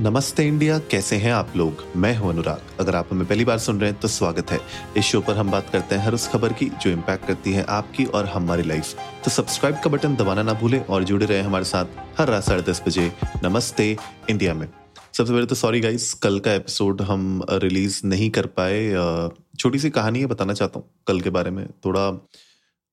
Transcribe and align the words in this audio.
नमस्ते 0.00 0.44
इंडिया, 0.44 0.78
कैसे 0.90 1.16
हैं 1.16 1.32
आप 1.32 1.52
लोग? 1.56 1.82
मैं 1.96 2.16
हूँ 2.16 2.28
अनुराग। 2.30 2.80
अगर 2.80 2.96
आप 2.96 3.08
हमें 3.12 3.26
पहली 3.26 3.44
बार 3.44 3.58
सुन 3.58 3.78
रहे 3.80 3.90
हैं 3.90 3.98
तो 4.00 4.08
स्वागत 4.08 4.50
है। 4.50 4.58
इस 4.96 5.04
शो 5.04 5.20
पर 5.20 5.36
हम 5.36 5.50
बात 5.50 5.70
करते 5.70 5.94
हैं 5.94 6.02
हर 6.02 6.14
उस 6.14 6.26
खबर 6.28 6.52
की 6.52 6.66
जो 6.82 6.90
इम्पैक्ट 6.90 7.26
करती 7.26 7.52
है 7.52 7.64
आपकी 7.66 8.04
और 8.04 8.26
हमारी 8.26 8.62
लाइफ 8.62 9.22
तो 9.24 9.30
सब्सक्राइब 9.30 9.76
का 9.84 9.90
बटन 9.90 10.16
दबाना 10.16 10.42
ना 10.42 10.52
भूलें 10.52 10.78
और 10.80 11.04
जुड़े 11.04 11.26
रहे 11.26 11.40
हमारे 11.40 11.64
साथ 11.64 12.18
हर 12.18 12.28
रात 12.28 12.44
साढ़े 12.44 12.62
दस 12.62 12.82
बजे 12.86 13.10
नमस्ते 13.44 13.96
इंडिया 14.30 14.54
में। 14.54 14.66
सबसे 15.12 15.32
पहले 15.32 15.46
तो 15.46 15.54
सॉरी 15.54 15.80
गाइस 15.80 16.12
कल 16.14 16.38
का 16.38 16.52
एपिसोड 16.52 17.00
हम 17.02 17.44
रिलीज़ 17.52 18.00
नहीं 18.06 18.28
कर 18.30 18.46
पाए। 18.58 19.30
छोटी 19.58 19.78
सी 19.78 19.90
कहानी 19.90 20.20
है, 20.20 20.26
बताना 20.26 20.52
चाहता 20.52 20.78
हूँ 20.78 20.88
कल 21.06 21.20
के 21.20 21.30
बारे 21.30 21.50
में। 21.50 21.66
थोड़ा, 21.84 22.26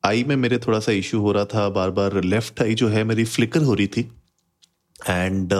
आई 0.03 0.23
में 0.23 0.35
मेरे 0.35 0.57
थोड़ा 0.57 0.79
सा 0.79 0.91
इशू 0.91 1.19
हो 1.19 1.31
रहा 1.31 1.45
था 1.45 1.67
बार 1.71 1.91
बार 1.91 2.21
लेफ़्ट 2.23 2.61
आई 2.61 2.73
जो 2.73 2.87
है 2.87 3.03
मेरी 3.03 3.25
फ्लिकर 3.25 3.61
हो 3.61 3.73
रही 3.73 3.87
थी। 3.87 4.09
एंड 5.09 5.53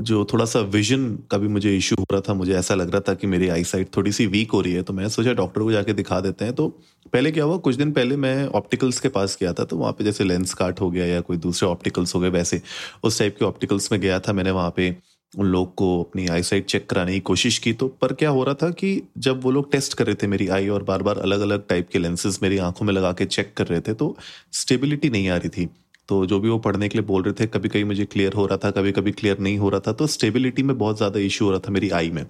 जो 0.00 0.24
थोड़ा 0.24 0.44
सा 0.44 0.60
विजन 0.72 1.06
का 1.30 1.38
भी 1.38 1.48
मुझे 1.48 1.76
इशू 1.76 1.96
हो 1.98 2.06
रहा 2.12 2.20
था, 2.20 2.34
मुझे 2.34 2.52
ऐसा 2.54 2.74
लग 2.74 2.90
रहा 2.90 3.00
था 3.08 3.14
कि 3.14 3.26
मेरी 3.26 3.48
आई 3.48 3.64
साइट 3.64 3.88
थोड़ी 3.96 4.12
सी 4.12 4.26
वीक 4.26 4.52
हो 4.52 4.60
रही 4.60 4.72
है 4.72 4.82
तो 4.82 4.92
मैं 4.92 5.08
सोचा 5.08 5.32
डॉक्टर 5.34 5.60
को 5.60 5.72
जाके 5.72 5.92
दिखा 5.92 6.20
देते 6.20 6.44
हैं। 6.44 6.54
तो 6.54 6.68
पहले 7.12 7.32
क्या 7.32 7.44
हुआ, 7.44 7.56
कुछ 7.58 7.76
दिन 7.76 7.92
पहले 7.92 8.16
मैं 8.16 8.46
ऑप्टिकल्स 8.48 9.00
के 9.00 9.08
पास 9.08 9.36
गया 9.40 9.52
था 9.52 9.64
तो 9.64 9.76
वहाँ 9.76 9.92
पे 9.92 10.04
जैसे 10.04 10.24
लेंस 10.24 10.54
काट 10.54 10.80
हो 10.80 10.90
गया 10.90 11.06
या 11.06 11.20
कोई 11.20 11.36
दूसरे 11.38 11.68
ऑप्टिकल्स 11.68 12.14
हो 12.14 12.20
गए, 12.20 12.28
वैसे 12.30 12.60
उस 13.02 13.18
टाइप 13.18 13.36
के 13.38 13.44
ऑप्टिकल्स 13.44 13.92
में 13.92 14.00
गया 14.00 14.20
था। 14.20 14.32
मैंने 14.32 14.50
वहाँ 14.50 14.72
पे 14.76 14.96
उन 15.34 15.46
लोग 15.46 15.74
को 15.74 15.88
अपनी 16.02 16.26
आई 16.26 16.42
साइट 16.42 16.66
चेक 16.66 16.88
कराने 16.90 17.12
की 17.12 17.20
कोशिश 17.20 17.58
की 17.58 17.72
तो 17.72 17.88
पर 18.02 18.12
क्या 18.12 18.30
हो 18.30 18.44
रहा 18.44 18.54
था 18.54 18.70
कि 18.70 18.90
जब 19.18 19.42
वो 19.42 19.50
लोग 19.50 19.70
टेस्ट 19.72 19.94
कर 19.94 20.06
रहे 20.06 20.14
थे 20.14 20.26
मेरी 20.26 20.46
आई 20.48 20.68
और 20.68 20.82
बार 20.82 21.02
बार 21.02 21.18
अलग 21.18 21.40
अलग 21.40 21.66
टाइप 21.68 21.88
के 21.92 21.98
लेंसेज 21.98 22.38
मेरी 22.42 22.58
आँखों 22.58 22.86
में 22.86 22.92
लगा 22.94 23.12
के 23.12 23.24
चेक 23.26 23.52
कर 23.56 23.66
रहे 23.66 23.80
थे 23.80 23.94
तो 23.94 24.16
स्टेबिलिटी 24.52 25.10
नहीं 25.10 25.28
आ 25.28 25.36
रही 25.36 25.48
थी। 25.48 25.68
तो 26.08 26.24
जो 26.26 26.38
भी 26.40 26.48
वो 26.48 26.58
पढ़ने 26.58 26.88
के 26.88 26.98
लिए 26.98 27.06
बोल 27.06 27.22
रहे 27.22 27.34
थे 27.34 27.46
कभी 27.48 27.68
कभी 27.68 27.84
मुझे 27.84 28.04
क्लियर 28.06 28.32
हो 28.32 28.46
रहा 28.46 28.58
था 28.58 28.70
कभी 28.70 28.92
कभी 28.92 29.12
क्लियर 29.12 29.38
नहीं 29.38 29.58
हो 29.58 29.68
रहा 29.68 29.80
था 29.86 29.92
तो 29.92 30.06
स्टेबिलिटी 30.06 30.62
में 30.62 30.76
बहुत 30.78 30.96
ज़्यादा 30.96 31.20
इशू 31.20 31.44
हो 31.44 31.50
रहा 31.50 31.60
था 31.60 31.72
मेरी 31.72 31.90
आई 31.90 32.10
में। 32.10 32.24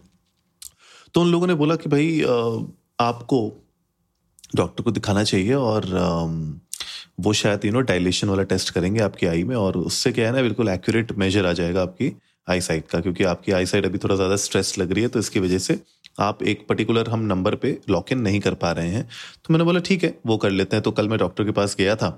तो 1.14 1.20
उन 1.20 1.30
लोगों 1.32 1.46
ने 1.46 1.54
बोला 1.54 1.76
कि 1.76 1.88
भाई 1.88 2.20
आपको 3.00 3.40
डॉक्टर 4.56 4.82
को 4.82 4.90
दिखाना 4.90 5.24
चाहिए 5.24 5.54
और 5.54 5.86
वो 7.20 7.32
शायद 7.34 7.64
यू 7.64 7.72
नो 7.72 7.80
डायलेशन 7.82 8.28
वाला 8.28 8.42
टेस्ट 8.44 8.70
करेंगे 8.70 9.00
आपकी 9.02 9.26
आई 9.26 9.44
में 9.44 9.54
और 9.56 9.76
उससे 9.76 10.12
क्या 10.12 10.26
है 10.26 10.32
ना, 10.32 10.42
बिल्कुल 10.42 10.68
एक्यूरेट 10.68 11.12
मेजर 11.18 11.46
आ 11.46 11.52
जाएगा 11.52 11.82
आपकी 11.82 12.12
आई 12.48 12.60
साइड 12.60 12.82
का, 12.82 13.00
क्योंकि 13.00 13.24
आपकी 13.24 13.52
आई 13.52 13.66
साइड 13.66 13.86
अभी 13.86 13.98
थोड़ा 13.98 14.14
ज़्यादा 14.16 14.36
स्ट्रेस 14.38 14.78
लग 14.78 14.92
रही 14.92 15.02
है 15.02 15.08
तो 15.08 15.18
इसकी 15.18 15.40
वजह 15.40 15.58
से 15.60 15.80
आप 16.20 16.42
एक 16.44 16.66
पर्टिकुलर 16.68 17.08
हम 17.08 17.20
नंबर 17.26 17.54
पे 17.54 17.78
लॉक 17.90 18.12
इन 18.12 18.18
नहीं 18.20 18.40
कर 18.40 18.54
पा 18.54 18.70
रहे 18.72 18.88
हैं। 18.88 19.02
तो 19.04 19.52
मैंने 19.52 19.64
बोला, 19.64 19.80
ठीक 19.80 20.04
है, 20.04 20.18
वो 20.26 20.36
कर 20.36 20.50
लेते 20.50 20.76
हैं। 20.76 20.82
तो 20.82 20.90
कल 20.92 21.08
मैं 21.08 21.18
डॉक्टर 21.18 21.44
के 21.44 21.50
पास 21.52 21.76
गया 21.78 21.96
था 21.96 22.08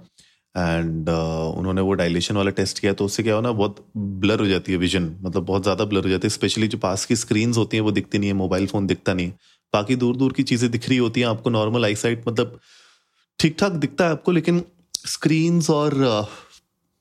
एंड 0.54 1.08
uh, 1.08 1.58
उन्होंने 1.58 1.80
वो 1.80 1.92
डायलेशन 1.92 2.36
वाला 2.36 2.50
टेस्ट 2.50 2.78
किया 2.78 2.92
तो 2.92 3.04
उससे 3.04 3.22
क्या 3.22 3.34
हो 3.34 3.40
ना 3.40 3.50
बहुत 3.52 3.84
ब्लर 3.96 4.40
हो 4.40 4.46
जाती 4.46 4.72
है 4.72 4.78
विजन 4.78 5.04
मतलब 5.22 5.44
बहुत 5.46 5.62
ज़्यादा 5.62 5.84
ब्लर 5.84 6.04
हो 6.04 6.10
जाती 6.10 6.26
है 6.26 6.30
स्पेशली 6.30 6.68
जो 6.68 6.78
पास 6.78 7.04
की 7.06 7.16
स्क्रीन 7.16 7.52
होती 7.54 7.76
हैं 7.76 7.84
वो 7.84 7.92
दिखती 7.92 8.18
नहीं 8.18 8.28
है 8.28 8.34
मोबाइल 8.34 8.66
फ़ोन 8.66 8.86
दिखता 8.86 9.14
नहीं 9.14 9.26
है। 9.26 9.38
बाकी 9.72 9.96
दूर 9.96 10.16
दूर 10.16 10.32
की 10.32 10.42
चीज़ें 10.42 10.70
दिख 10.70 10.88
रही 10.88 10.98
होती 10.98 11.20
हैं 11.20 11.26
आपको 11.26 11.50
नॉर्मल 11.50 11.84
आई 11.84 11.94
साइट 11.94 12.24
मतलब 12.28 12.58
ठीक 13.38 13.56
ठाक 13.60 13.72
दिखता 13.74 14.04
है 14.04 14.10
आपको 14.10 14.32
लेकिन 14.32 14.62
स्क्रीन 15.06 15.62
और 15.70 15.94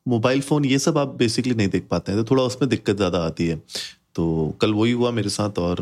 मोबाइल 0.06 0.40
uh, 0.40 0.46
फ़ोन 0.46 0.66
ये 0.66 0.80
सब 0.80 0.98
आप 0.98 1.16
बेसिकली 1.16 1.56
नहीं 1.56 1.68
देख 1.68 1.88
पाते 1.92 2.12
हैं 2.12 2.24
तो 2.24 2.30
थोड़ा 2.32 2.44
उसमें 2.44 2.70
दिक्कत 2.70 2.96
ज़्यादा 2.96 3.20
आती 3.20 3.48
है। 3.48 3.56
तो 4.16 4.58
कल 4.62 4.74
वही 4.74 4.92
हुआ 4.92 5.12
मेरे 5.12 5.30
साथ 5.30 5.60
और 5.60 5.82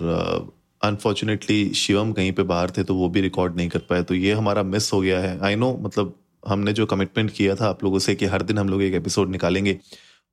अनफॉर्चुनेटली 0.82 1.68
uh, 1.70 1.76
शिवम 1.76 2.12
कहीं 2.14 2.32
पे 2.32 2.44
बाहर 2.44 2.72
थे 2.72 2.84
तो 2.84 2.96
वो 2.96 3.10
भी 3.10 3.22
रिकॉर्ड 3.22 3.56
नहीं 3.56 3.70
कर 3.70 3.80
पाए 3.90 4.04
तो 4.04 4.16
ये 4.16 4.34
हमारा 4.34 4.64
मिस 4.66 4.92
हो 4.94 5.02
गया 5.02 5.20
है। 5.20 5.40
आई 5.40 5.56
नो 5.56 5.78
मतलब 5.82 6.16
हमने 6.48 6.74
जो 6.74 6.86
कमिटमेंट 6.86 7.32
किया 7.32 7.56
था 7.56 7.70
आप 7.70 7.84
लोगों 7.84 8.00
से 8.00 8.16
कि 8.16 8.26
हर 8.26 8.42
दिन 8.42 8.58
हम 8.58 8.70
लोग 8.70 8.82
एक 8.84 8.94
एपिसोड 8.94 9.30
निकालेंगे, 9.30 9.78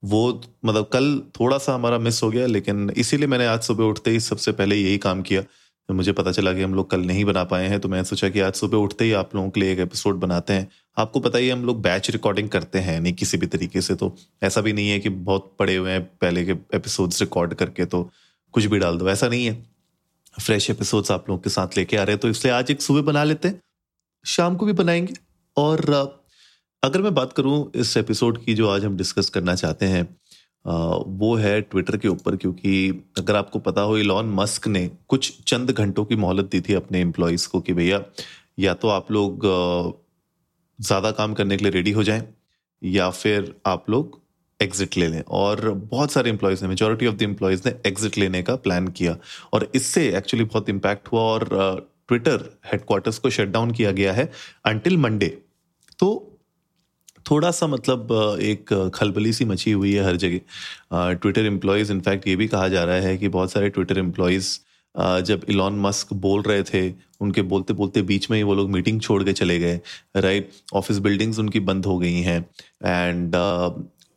वो 0.03 0.41
मतलब 0.65 0.89
कल 0.93 1.19
थोड़ा 1.39 1.57
सा 1.57 1.73
हमारा 1.73 1.97
मिस 1.99 2.21
हो 2.23 2.29
गया, 2.29 2.45
लेकिन 2.47 2.89
इसीलिए 2.97 3.27
मैंने 3.27 3.45
आज 3.45 3.61
सुबह 3.61 3.83
उठते 3.83 4.11
ही 4.11 4.19
सबसे 4.19 4.51
पहले 4.51 4.75
यही 4.75 4.97
काम 4.97 5.21
किया। 5.21 5.41
तो 5.89 5.93
मुझे 5.93 6.11
पता 6.11 6.31
चला 6.31 6.53
कि 6.53 6.61
हम 6.61 6.73
लोग 6.75 6.89
कल 6.89 7.01
नहीं 7.01 7.23
बना 7.25 7.43
पाए 7.43 7.67
हैं 7.67 7.79
तो 7.79 7.89
मैंने 7.89 8.03
सोचा 8.03 8.29
कि 8.29 8.39
आज 8.39 8.53
सुबह 8.53 8.77
उठते 8.77 9.05
ही 9.05 9.11
आप 9.13 9.35
लोगों 9.35 9.49
के 9.49 9.59
लिए 9.59 9.71
एक 9.73 9.79
एपिसोड 9.79 10.15
बनाते 10.15 10.53
हैं। 10.53 10.67
आपको 10.97 11.19
पता 11.19 11.37
ही 11.37 11.49
हम 11.49 11.65
लोग 11.65 11.81
बैच 11.81 12.09
रिकॉर्डिंग 12.09 12.49
करते 12.49 12.79
हैं, 12.79 12.99
नहीं 13.01 13.13
किसी 13.13 13.37
भी 13.37 13.47
तरीके 13.47 13.81
से 13.81 13.95
तो 13.95 14.15
ऐसा 14.43 14.61
भी 14.61 14.73
नहीं 14.73 14.89
है 14.89 14.99
कि 14.99 15.09
बहुत 15.09 15.55
पड़े 15.59 15.75
हुए 15.75 15.91
हैं 15.91 16.03
पहले 16.21 16.45
के 16.45 16.51
एपिसोड्स 16.51 17.21
रिकॉर्ड 17.21 17.53
करके 17.53 17.85
तो 17.85 18.09
कुछ 18.53 18.65
भी 18.65 18.79
डाल 18.79 18.97
दो, 18.97 19.09
ऐसा 19.09 19.27
नहीं 19.27 19.45
है। 19.45 19.53
फ्रेश 20.41 20.69
एपिसोड्स 20.69 21.11
आप 21.11 21.29
लोगों 21.29 21.41
के 21.41 21.49
साथ 21.49 21.77
लेके 21.77 21.97
आ 21.97 22.03
रहे 22.03 22.13
हैं 22.13 22.19
तो 22.19 22.29
इसलिए 22.29 22.53
आज 22.53 22.71
एक 22.71 22.81
सुबह 22.81 23.01
बना 23.01 23.23
लेते 23.23 23.47
हैं, 23.47 23.61
शाम 24.25 24.55
को 24.55 24.65
भी 24.65 24.73
बनाएँगे। 24.73 25.13
और 25.57 25.93
अगर 26.83 27.01
मैं 27.01 27.13
बात 27.13 27.33
करूँ 27.33 27.71
इस 27.75 27.95
एपिसोड 27.97 28.43
की 28.45 28.53
जो 28.53 28.69
आज 28.69 28.85
हम 28.85 28.97
डिस्कस 28.97 29.29
करना 29.29 29.55
चाहते 29.55 29.85
हैं 29.85 30.03
वो 31.19 31.35
है 31.35 31.61
ट्विटर 31.61 31.97
के 31.97 32.07
ऊपर 32.07 32.35
क्योंकि 32.35 32.89
अगर 33.17 33.35
आपको 33.35 33.59
पता 33.59 33.81
हो 33.81 33.97
इलॉन 33.97 34.29
मस्क 34.35 34.67
ने 34.67 34.89
कुछ 35.07 35.31
चंद 35.47 35.71
घंटों 35.71 36.05
की 36.05 36.15
मोहलत 36.15 36.45
दी 36.45 36.61
थी 36.61 36.73
अपने 36.73 37.01
एम्प्लॉयज़ 37.01 37.47
को 37.49 37.61
कि 37.61 37.73
भैया, 37.73 38.03
या 38.59 38.73
तो 38.73 38.87
आप 38.87 39.11
लोग 39.11 39.45
ज़्यादा 40.79 41.11
काम 41.11 41.33
करने 41.33 41.57
के 41.57 41.63
लिए 41.63 41.71
रेडी 41.71 41.91
हो 41.91 42.03
जाएँ, 42.03 42.23
या 42.81 43.09
फिर 43.09 43.53
आप 43.65 43.89
लोग 43.89 44.19
एग्जिट 44.59 44.97
ले 44.97 45.07
लें। 45.07 45.21
और 45.21 45.69
बहुत 45.69 46.11
सारे 46.11 46.29
एम्प्लॉयज़ 46.29 46.63
ने 46.63 46.69
मेजोरिटी 46.69 47.07
ऑफ़ 47.07 47.15
द 47.15 47.21
एम्प्लॉयज़ 47.21 47.61
ने 47.65 47.75
एग्जिट 47.85 48.17
लेने 48.17 48.43
का 48.43 48.55
प्लान 48.55 48.87
किया। 48.87 49.17
और 49.53 49.69
इससे 49.75 50.07
एक्चुअली 50.17 50.45
बहुत 50.45 50.69
इम्पैक्ट 50.69 51.11
हुआ 51.11 51.21
और 51.21 51.89
ट्विटर 52.07 52.49
हेडक्वार्टर्स 52.65 53.17
को 53.19 53.29
शट 53.29 53.47
डाउन 53.47 53.71
किया 53.71 53.91
गया 53.91 54.13
है 54.13 54.31
अंटिल 54.65 54.97
मंडे 54.97 55.37
तो 55.99 56.31
थोड़ा 57.25 57.51
सा 57.51 57.67
मतलब 57.67 58.11
एक 58.43 58.73
खलबली 58.95 59.33
सी 59.33 59.45
मची 59.45 59.71
हुई 59.71 59.93
है 59.93 60.03
हर 60.05 60.15
जगह। 60.17 61.13
ट्विटर 61.13 61.45
एम्प्लॉयज़ 61.45 61.91
इनफैक्ट 61.91 62.27
ये 62.27 62.35
भी 62.35 62.47
कहा 62.47 62.67
जा 62.67 62.83
रहा 62.83 62.95
है 62.97 63.17
कि 63.17 63.27
बहुत 63.29 63.51
सारे 63.51 63.69
ट्विटर 63.69 63.97
एम्प्लॉयज़ 63.97 64.57
जब 65.25 65.45
इलॉन 65.49 65.79
मस्क 65.79 66.13
बोल 66.15 66.41
रहे 66.41 66.63
थे, 66.63 66.89
उनके 67.21 67.41
बोलते 67.43 67.73
बोलते 67.73 68.01
बीच 68.01 68.29
में 68.31 68.37
ही 68.37 68.43
वो 68.43 68.53
लोग 68.55 68.69
मीटिंग 68.71 69.01
छोड़ 69.01 69.23
के 69.23 69.33
चले 69.33 69.57
गए 69.59 69.79
राइट 70.17 70.49
ऑफ़िस 70.73 70.97
बिल्डिंग्स 70.99 71.39
उनकी 71.39 71.59
बंद 71.61 71.85
हो 71.85 71.97
गई 71.99 72.21
हैं 72.21 72.39
एंड 72.85 73.35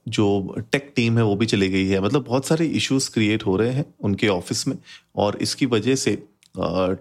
जो 0.07 0.27
टेक 0.73 0.93
टीम 0.97 1.19
है 1.19 1.25
वो 1.25 1.35
भी 1.37 1.47
चली 1.47 1.69
गई 1.69 1.87
है। 1.89 2.01
मतलब 2.01 2.25
बहुत 2.25 2.47
सारे 2.47 2.67
इश्यूज़ 2.67 3.11
क्रिएट 3.11 3.47
हो 3.47 3.57
रहे 3.57 3.73
हैं 3.73 3.85
उनके 4.01 4.29
ऑफ़िस 4.29 4.67
में 4.69 4.77
और 5.17 5.39
इसकी 5.43 5.67
वजह 5.67 5.95
से 5.97 6.17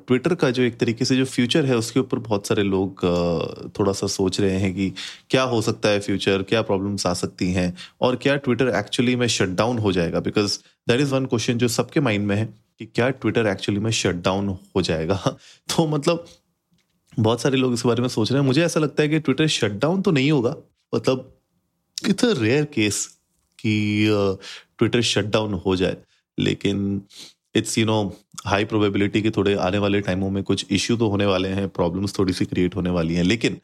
ट्विटर 0.08 0.36
का 0.36 0.50
जो 0.52 0.64
एक 0.64 0.78
तरीके 0.78 1.06
से 1.06 1.16
जो 1.18 1.26
फ्यूचर 1.26 1.66
है, 1.66 1.76
उसके 1.78 2.00
ऊपर 2.00 2.20
बहुत 2.20 2.48
सारे 2.48 2.64
लोग 2.64 3.04
थोड़ा 3.80 3.92
सा 3.92 4.08
सोच 4.08 4.40
रहे 4.42 4.58
हैं 4.60 4.74
कि 4.76 4.94
क्या 5.30 5.44
हो 5.44 5.62
सकता 5.62 5.90
है 5.90 6.00
फ्यूचर 6.00 6.44
क्या 6.44 6.62
प्रॉब्लम्स 6.62 7.06
आ 7.08 7.14
सकती 7.14 7.52
हैं 7.54 7.76
और 8.02 8.16
क्या 8.16 8.36
ट्विटर 8.36 8.70
एक्चुअली 8.70 9.16
में 9.16 9.28
शट 9.28 9.50
डाउन 9.50 9.78
हो 9.78 9.92
जाएगा? 9.92 10.20
Because 10.20 10.60
that 10.90 11.02
is 11.02 11.14
one 11.14 11.26
question 11.26 11.58
जो 11.58 11.68
सबके 11.68 12.00
माइंड 12.00 12.26
में 12.28 12.36
है 12.36 12.46
कि 12.80 12.86
क्या 12.86 13.10
ट्विटर 13.10 13.48
एक्चुअली 13.48 13.80
में 13.80 13.92
शट 13.92 14.16
डाउन 14.16 14.48
हो 14.76 14.82
जाएगा? 14.82 15.16
तो 15.76 15.88
मतलब 15.88 16.26
बहुत 17.20 17.42
सारे 17.42 17.58
लोग 17.58 17.74
इस 17.74 17.86
बारे 17.86 18.02
में 18.02 18.10
सोच 18.10 18.32
रहे 18.32 18.40
हैं। 18.42 18.48
मुझे 18.48 18.64
ऐसा 18.66 18.80
लगता 18.80 19.04
है 19.04 19.10
कि 19.10 19.20
ट्विटर 19.20 19.48
शट 19.48 19.72
डाउन 19.72 20.02
तो 20.02 20.12
नहीं 20.12 20.32
होगा। 20.32 20.56
मतलब 20.96 21.34
इट्स 22.10 22.26
अ 22.26 22.34
रेयर 22.42 22.66
केस 22.66 23.06
कि 23.60 24.08
ट्विटर 24.78 25.02
शट 25.02 25.26
डाउन 25.26 25.54
हो 25.54 25.76
जाए। 25.76 25.98
लेकिन 26.40 27.02
it's 27.58 27.78
you 27.78 27.86
know 27.86 28.02
high 28.46 28.66
probability 28.66 29.22
कि 29.22 29.32
थोड़े 29.32 29.56
आने 29.62 29.78
वाले 29.78 30.02
टाइमों 30.02 30.30
में 30.32 30.44
कुछ 30.44 30.66
इश्यू 30.72 30.98
तो 30.98 31.08
होने 31.10 31.26
वाले 31.26 31.50
हैं 31.50 31.68
प्रॉब्लम्स 31.70 32.18
थोड़ी 32.20 32.34
सी 32.34 32.46
क्रिएट 32.46 32.76
होने 32.76 32.90
वाली 32.90 33.16
हैं, 33.16 33.24
लेकिन 33.24 33.58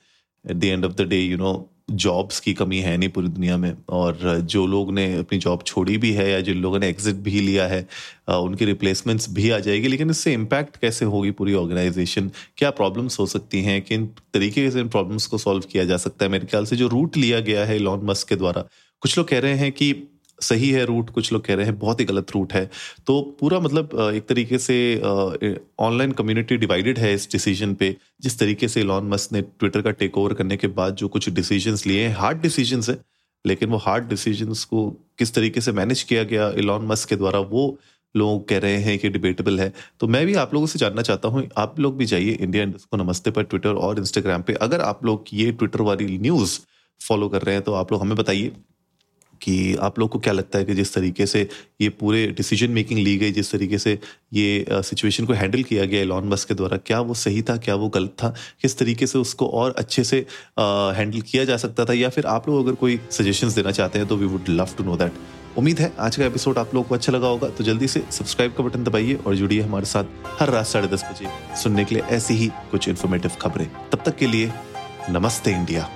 at 0.46 0.58
the 0.58 0.64
end 0.64 0.86
of 0.86 0.94
the 0.94 1.08
day 1.10 1.20
you 1.20 1.38
know 1.38 1.70
jobs 1.92 2.40
की 2.40 2.54
कमी 2.54 2.78
है 2.80 2.96
नहीं 2.98 3.10
पूरी 3.10 3.28
दुनिया 3.28 3.56
में, 3.58 3.76
और 3.90 4.40
जो 4.42 4.66
लोग 4.68 4.92
ने 4.94 5.06
अपनी 5.18 5.38
जॉब 5.40 5.64
छोड़ी 5.66 5.98
भी 5.98 6.12
है 6.14 6.30
या 6.32 6.40
जिन 6.42 6.58
लोगों 6.62 6.80
ने 6.80 6.88
एग्जिट 6.90 7.16
भी 7.24 7.40
लिया 7.42 7.68
है 7.68 7.82
उनकी 8.30 8.66
रिप्लेसमेंट्स 8.66 9.30
भी 9.34 9.50
आ 9.50 9.60
जाएगी, 9.60 9.88
लेकिन 9.88 10.10
इससे 10.10 10.34
इम्पैक्ट 10.34 10.78
कैसे 10.78 11.06
होगी 11.06 11.32
पूरी 11.32 11.54
ऑर्गेनाइजेशन 11.54 12.32
क्या 12.58 12.70
प्रॉब्लम्स 12.72 13.20
हो 13.20 13.26
सकती 13.26 13.62
हैं? 13.64 13.82
किन 13.82 14.06
तरीके 14.34 14.70
से 14.72 14.80
इन 14.80 14.88
प्रॉब्लम्स 14.90 15.28
को 15.28 15.38
सॉल्व 15.38 15.64
किया 15.72 15.86
जा 15.86 15.98
सकता 15.98 16.26
है? 16.26 16.32
मेरे 16.32 16.46
ख्याल 16.46 16.66
से 16.66 16.76
जो 16.76 16.88
रूट 16.88 17.18
लिया 17.18 17.40
गया 17.42 17.66
है 17.66 17.78
लॉन 17.80 18.06
मस्क 18.06 18.28
के 18.28 18.36
द्वारा, 18.36 18.66
कुछ 19.02 19.18
लोग 19.18 19.28
कह 19.28 19.40
रहे 19.40 19.56
हैं 19.56 19.72
कि 19.72 19.94
सही 20.44 20.70
है 20.72 20.86
रूट 20.86 21.10
कुछ 21.10 21.32
लोग 21.34 21.46
कह 21.46 21.56
रहे 21.56 21.66
हैं, 21.66 21.78
बहुत 21.80 22.00
ही 22.00 22.06
गलत 22.06 22.32
रूट 22.32 22.54
है। 22.54 22.70
तो 23.08 23.22
पूरा 23.40 23.60
मतलब 23.60 23.98
एक 24.14 24.28
तरीके 24.28 24.58
से 24.60 24.76
ऑनलाइन 25.00 26.12
कम्युनिटी 26.14 26.58
डिवाइडेड 26.58 27.00
है 27.00 27.14
इस 27.14 27.28
डिसीज़न 27.32 27.74
पे। 27.76 27.96
जिस 28.22 28.40
तरीके 28.40 28.68
से 28.68 28.82
इलॉन 28.82 29.08
मस्क 29.10 29.32
ने 29.34 29.42
ट्विटर 29.42 29.82
का 29.82 29.92
टेक 29.94 30.18
ओवर 30.18 30.34
करने 30.34 30.58
के 30.58 30.68
बाद 30.74 30.96
जो 30.96 31.08
कुछ 31.10 31.30
डिसीज़न 31.32 31.78
लिए 31.88 32.04
हैं 32.04 32.16
हार्ड 32.16 32.42
डिसीज़न 32.42 32.82
है, 32.90 32.98
लेकिन 33.46 33.70
वो 33.70 33.78
हार्ड 33.80 34.08
डिसीज़न 34.10 34.54
को 34.70 34.90
किस 35.20 35.34
तरीके 35.34 35.62
से 35.62 35.72
मैनेज 35.74 36.04
किया 36.04 36.24
गया 36.26 36.50
इलॉन 36.58 36.86
मस्क 36.88 37.10
के 37.10 37.16
द्वारा, 37.16 37.40
वो 37.40 37.78
लोग 38.16 38.48
कह 38.48 38.58
रहे 38.60 38.78
हैं 38.78 38.98
कि 39.00 39.10
डिबेटेबल 39.10 39.60
है। 39.60 39.72
तो 40.00 40.08
मैं 40.08 40.26
भी 40.26 40.34
आप 40.36 40.54
लोगों 40.54 40.68
से 40.68 40.80
जानना 40.80 41.02
चाहता 41.02 41.28
हूँ, 41.28 41.48
आप 41.58 41.80
लोग 41.80 41.98
भी 41.98 42.06
जाइए 42.06 42.32
इंडिया 42.34 42.66
को 42.66 42.98
नमस्ते 42.98 43.32
पर 43.32 43.44
ट्विटर 43.44 43.74
और 43.78 44.00
इंस्टाग्राम 44.00 44.42
पे। 44.42 44.54
अगर 44.62 44.82
आप 44.82 45.06
लोग 45.06 45.26
ये 45.34 45.52
ट्विटर 45.52 45.82
वाली 45.82 46.18
न्यूज़ 46.20 46.60
फॉलो 47.02 47.30
कर 47.30 47.42
रहे 47.42 47.56
हैं 47.56 47.64
तो 47.64 47.74
आप 47.74 47.92
लोग 47.92 48.02
हमें 48.02 48.16
बताइए। 48.18 48.52
कि 49.44 49.76
आप 49.76 50.00
लोग 50.00 50.10
को 50.10 50.20
क्या 50.20 50.34
लगता 50.34 50.60
है 50.60 50.66
कि 50.66 50.76
जिस 50.76 50.94
तरीके 50.94 51.26
से 51.26 51.48
ये 51.82 51.90
पूरे 51.90 52.26
डिसीज़न 52.28 52.72
मेकिंग 52.72 53.00
ली 53.00 53.18
गई, 53.18 53.32
जिस 53.32 53.52
तरीके 53.52 53.78
से 53.78 53.98
ये 54.34 54.66
सिचुएशन 54.72 55.26
को 55.26 55.34
हैंडल 55.34 55.64
किया 55.64 55.86
गया 55.86 56.04
लॉन 56.04 56.30
बस 56.30 56.46
के 56.46 56.54
द्वारा, 56.54 56.78
क्या 56.78 57.00
वो 57.02 57.14
सही 57.14 57.42
था, 57.42 57.58
क्या 57.58 57.76
वो 57.76 57.90
गलत 57.90 58.16
था? 58.20 58.34
किस 58.62 58.78
तरीके 58.78 59.08
से 59.08 59.20
उसको 59.20 59.48
और 59.48 59.76
अच्छे 59.78 60.04
से 60.04 60.26
हैंडल 60.60 61.22
किया 61.22 61.44
जा 61.46 61.58
सकता 61.58 61.86
था? 61.86 61.94
या 61.94 62.10
फिर 62.10 62.26
आप 62.26 62.50
लोग 62.50 62.66
अगर 62.66 62.76
कोई 62.76 63.00
सजेशन 63.12 63.50
देना 63.52 63.72
चाहते 63.72 64.00
हैं 64.00 64.08
तो 64.08 64.18
we 64.18 64.26
would 64.26 64.50
love 64.50 64.70
to 64.78 64.84
know 64.84 64.98
that 64.98 65.14
उम्मीद 65.58 65.80
है 65.80 65.92
आज 66.00 66.16
का 66.16 66.26
एपिसोड 66.26 66.58
आप 66.58 66.74
लोगों 66.76 66.88
को 66.90 66.96
अच्छा 66.96 67.12
लगा 67.12 67.28
होगा 67.28 67.50
तो 67.50 67.64
जल्दी 67.64 67.88
से 67.88 68.04
सब्सक्राइब 68.12 68.54
का 68.54 68.64
बटन 68.64 68.84
दबाइए 68.84 69.14
और 69.16 69.36
जुड़िए 69.36 69.62
हमारे 69.62 69.86
साथ 69.86 70.40
हर 70.40 70.50
रात 70.50 70.68
साढ़े 70.68 70.88
दस 70.88 71.04
बजे 71.04 71.28
सुनने 71.62 71.86
के 71.86 71.96
लिए 71.96 72.04
ऐसी 72.12 72.34
ही 72.34 72.48
कुछ 72.72 72.88
इन्फॉर्मेटिव 72.90 73.32
खबरें। 73.42 73.68
तब 73.92 74.04
तक 74.06 74.16
के 74.18 74.28
लिए 74.28 74.52
नमस्ते 75.10 75.52
इंडिया। 75.52 75.90